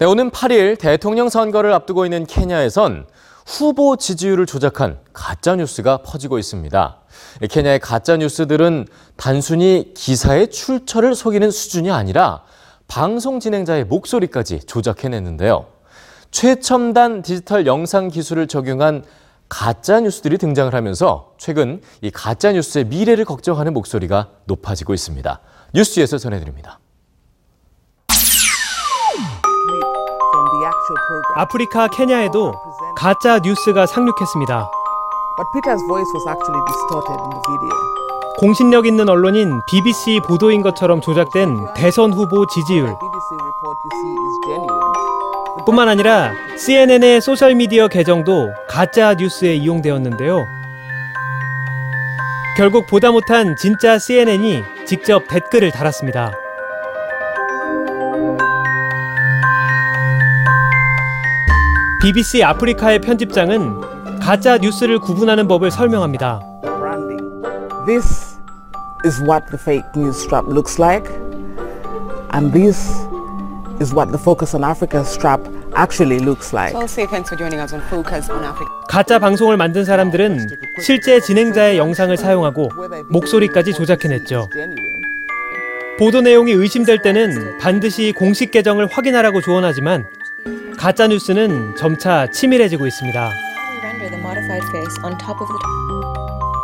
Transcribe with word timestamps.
네, 0.00 0.06
오는 0.06 0.30
8일 0.30 0.78
대통령 0.78 1.28
선거를 1.28 1.74
앞두고 1.74 2.06
있는 2.06 2.24
케냐에선 2.24 3.04
후보 3.44 3.98
지지율을 3.98 4.46
조작한 4.46 4.98
가짜 5.12 5.56
뉴스가 5.56 5.98
퍼지고 5.98 6.38
있습니다. 6.38 6.96
케냐의 7.50 7.78
가짜 7.80 8.16
뉴스들은 8.16 8.86
단순히 9.18 9.92
기사의 9.94 10.48
출처를 10.48 11.14
속이는 11.14 11.50
수준이 11.50 11.90
아니라 11.90 12.44
방송 12.88 13.40
진행자의 13.40 13.84
목소리까지 13.84 14.60
조작해냈는데요. 14.60 15.66
최첨단 16.30 17.20
디지털 17.20 17.66
영상 17.66 18.08
기술을 18.08 18.46
적용한 18.46 19.04
가짜 19.50 20.00
뉴스들이 20.00 20.38
등장을 20.38 20.72
하면서 20.72 21.34
최근 21.36 21.82
이 22.00 22.10
가짜 22.10 22.52
뉴스의 22.52 22.86
미래를 22.86 23.26
걱정하는 23.26 23.74
목소리가 23.74 24.30
높아지고 24.46 24.94
있습니다. 24.94 25.40
뉴스에서 25.74 26.16
전해드립니다. 26.16 26.78
아프리카 31.36 31.88
케냐에도 31.88 32.54
가짜 32.96 33.38
뉴스가 33.38 33.86
상륙했습니다. 33.86 34.70
But 35.36 35.46
Peter's 35.54 35.82
voice 35.86 36.10
was 36.14 36.26
actually 36.28 36.60
distorted 36.66 37.18
in 37.22 37.30
the 37.30 37.40
video. 37.48 37.74
공신력 38.38 38.86
있는 38.86 39.08
언론인 39.08 39.60
BBC 39.66 40.20
보도인 40.26 40.62
것처럼 40.62 41.00
조작된 41.00 41.74
대선 41.74 42.12
후보 42.12 42.46
지지율. 42.46 42.96
뿐만 45.66 45.88
아니라 45.88 46.32
CNN의 46.58 47.20
소셜미디어 47.20 47.88
계정도 47.88 48.50
가짜 48.68 49.14
뉴스에 49.14 49.54
이용되었는데요. 49.56 50.46
결국 52.56 52.86
보다 52.86 53.10
못한 53.10 53.56
진짜 53.56 53.98
CNN이 53.98 54.62
직접 54.86 55.28
댓글을 55.28 55.70
달았습니다. 55.70 56.32
BBC 62.00 62.42
아프리카의 62.42 63.00
편집장은 63.00 64.18
가짜 64.20 64.56
뉴스를 64.56 64.98
구분하는 65.00 65.46
법을 65.46 65.70
설명합니다. 65.70 66.40
This 67.86 68.38
is 69.04 69.20
what 69.22 69.44
the 69.50 69.58
fake 69.60 69.84
news 69.94 70.18
strap 70.18 70.48
looks 70.48 70.80
like, 70.80 71.10
and 72.32 72.52
this 72.52 72.90
is 73.82 73.92
what 73.92 74.10
the 74.10 74.18
Focus 74.18 74.56
on 74.56 74.64
Africa 74.64 75.00
strap 75.04 75.42
actually 75.76 76.24
looks 76.24 76.54
like. 76.56 76.74
가짜 78.88 79.18
방송을 79.18 79.58
만든 79.58 79.84
사람들은 79.84 80.48
실제 80.82 81.20
진행자의 81.20 81.76
영상을 81.76 82.16
사용하고 82.16 82.70
목소리까지 83.10 83.74
조작해냈죠. 83.74 84.48
보도 85.98 86.22
내용이 86.22 86.52
의심될 86.52 87.02
때는 87.02 87.58
반드시 87.58 88.12
공식 88.16 88.50
계정을 88.50 88.86
확인하라고 88.90 89.42
조언하지만 89.42 90.06
가짜 90.80 91.06
뉴스는 91.06 91.76
점차 91.76 92.26
치밀해지고 92.30 92.86
있습니다. 92.86 93.30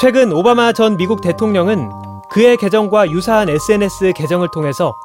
최근 0.00 0.32
오바마 0.32 0.72
전 0.72 0.96
미국 0.96 1.20
대통령은 1.20 1.88
그의 2.28 2.56
계정과 2.56 3.08
유사한 3.12 3.48
SNS 3.48 4.14
계정을 4.16 4.48
통해서 4.52 4.96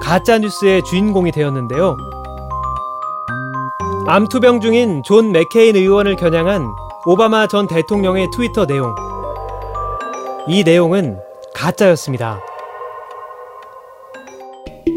가짜 0.00 0.38
뉴스의 0.38 0.84
주인공이 0.84 1.32
되었는데요. 1.32 1.96
암투병 4.06 4.60
중인 4.60 5.02
존 5.02 5.32
맥케인 5.32 5.74
의원을 5.74 6.14
겨냥한 6.14 6.64
오바마 7.04 7.48
전 7.48 7.66
대통령의 7.66 8.28
트위터 8.32 8.64
내용. 8.64 8.94
이 10.46 10.62
내용은 10.62 11.18
가짜였습니다. 11.52 12.38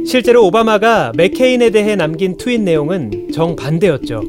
실제로 0.05 0.45
오바마가 0.45 1.13
맥케인에 1.17 1.71
대해 1.71 1.95
남긴 1.95 2.37
트윗 2.37 2.61
내용은 2.61 3.29
정반대였죠. 3.33 4.21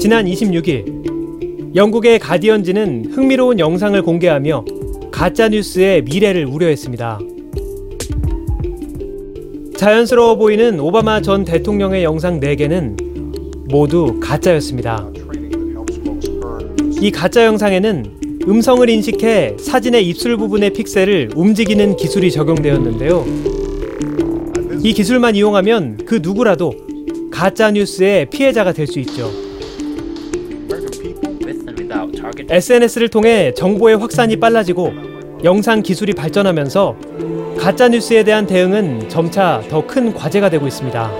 지난 0.00 0.26
26일 0.26 1.74
영국의 1.74 2.20
가디언지는 2.20 3.06
흥미로운 3.12 3.58
영상을 3.58 4.00
공개하며 4.00 4.64
가짜 5.10 5.48
뉴스의 5.48 6.02
미래를 6.02 6.46
우려했습니다. 6.46 7.18
자연스러워 9.76 10.36
보이는 10.36 10.78
오바마 10.78 11.22
전 11.22 11.44
대통령의 11.44 12.04
영상 12.04 12.38
4개는 12.38 13.68
모두 13.68 14.20
가짜였습니다. 14.20 15.10
이 17.02 17.10
가짜 17.10 17.44
영상에는 17.46 18.38
음성을 18.46 18.88
인식해 18.88 19.56
사진의 19.58 20.06
입술 20.06 20.36
부분의 20.36 20.72
픽셀을 20.72 21.30
움직이는 21.34 21.96
기술이 21.96 22.30
적용되었는데요. 22.30 23.26
이 24.84 24.92
기술만 24.92 25.34
이용하면 25.34 25.98
그 26.06 26.20
누구라도 26.22 26.72
가짜 27.32 27.72
뉴스의 27.72 28.26
피해자가 28.26 28.72
될 28.72 28.86
수 28.86 29.00
있죠. 29.00 29.28
SNS를 32.48 33.08
통해 33.08 33.52
정보의 33.52 33.96
확산이 33.96 34.36
빨라지고 34.36 34.92
영상 35.42 35.82
기술이 35.82 36.12
발전하면서 36.12 36.96
가짜 37.58 37.88
뉴스에 37.88 38.22
대한 38.22 38.46
대응은 38.46 39.08
점차 39.08 39.60
더 39.68 39.84
큰 39.84 40.14
과제가 40.14 40.50
되고 40.50 40.68
있습니다. 40.68 41.10